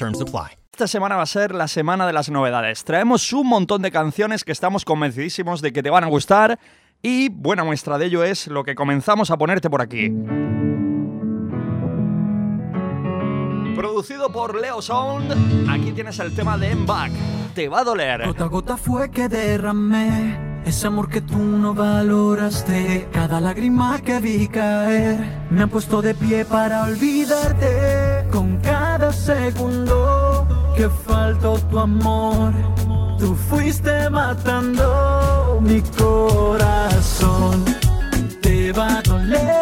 [0.00, 0.56] Terms apply.
[0.72, 2.84] Esta semana va a ser la semana de las novedades.
[2.84, 6.58] Traemos un montón de canciones que estamos convencidísimos de que te van a gustar
[7.02, 10.10] y buena muestra de ello es lo que comenzamos a ponerte por aquí.
[13.76, 17.12] Producido por Leo Sound, aquí tienes el tema de Back.
[17.54, 18.26] Te va a doler.
[18.26, 23.08] Gota a gota fue que derramé ese amor que tú no valoraste.
[23.12, 25.18] Cada lágrima que vi caer
[25.50, 28.28] me ha puesto de pie para olvidarte.
[28.30, 30.46] Con cada segundo
[30.76, 32.52] que faltó tu amor,
[33.18, 37.64] tú fuiste matando mi corazón.
[38.40, 39.59] Te va a doler.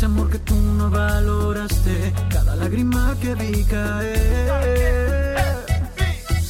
[0.00, 2.14] Ese amor que tú no valoraste.
[2.30, 5.36] Cada lágrima que vi caer.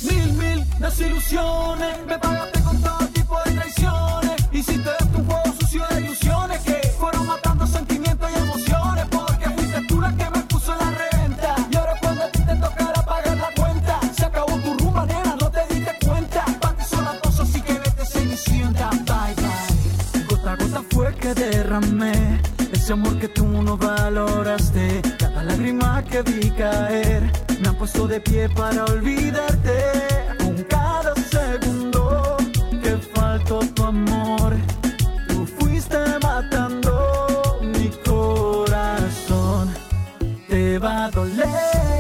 [0.09, 2.07] Mil, mil desilusiones.
[2.07, 4.37] Me pagaste con todo tipo de traiciones.
[4.53, 9.05] Hiciste de tu juego sucio de ilusiones que fueron matando sentimientos y emociones.
[9.11, 11.57] Porque fuiste tú la que me puso la reventa.
[11.73, 15.35] Y ahora cuando a ti te tocará pagar la cuenta, se acabó tu rumba, nena,
[15.41, 16.45] no te diste cuenta.
[16.61, 18.91] Para ti son las dos, así que vete cenicienta.
[18.91, 20.25] Bye, bye.
[20.29, 22.41] Gota gota fue que derramé
[22.81, 25.03] ese amor que tú no valoraste.
[25.19, 27.23] Cada lágrima que vi caer
[27.61, 29.77] me han puesto de pie para olvidarte.
[30.39, 32.37] Con cada segundo
[32.83, 34.53] que faltó tu amor,
[35.29, 39.69] tú fuiste matando mi corazón.
[40.49, 42.00] Te va a doler,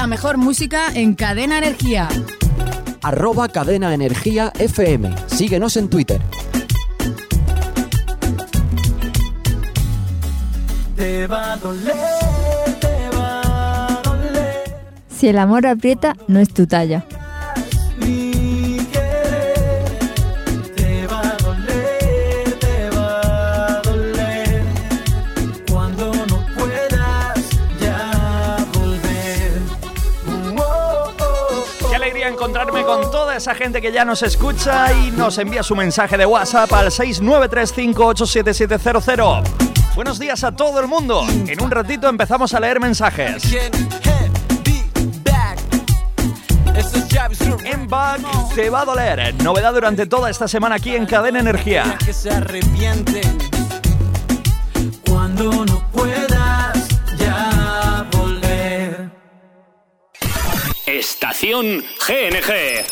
[0.00, 2.08] la mejor música en Cadena Energía.
[3.02, 5.14] arroba cadena energía FM.
[5.26, 6.22] Síguenos en Twitter.
[10.96, 11.94] Te va a doler,
[12.80, 14.74] te va a doler.
[15.14, 17.04] Si el amor aprieta, no es tu talla.
[32.50, 36.26] Encontrarme con toda esa gente que ya nos escucha y nos envía su mensaje de
[36.26, 39.44] WhatsApp al 693587700.
[39.94, 41.24] Buenos días a todo el mundo.
[41.46, 43.44] En un ratito empezamos a leer mensajes.
[47.64, 48.20] En Back
[48.56, 49.32] te va a doler.
[49.44, 51.96] Novedad durante toda esta semana aquí en Cadena Energía.
[52.04, 53.38] que se arrepienten
[55.08, 56.19] cuando no puedas
[61.40, 62.84] GNG.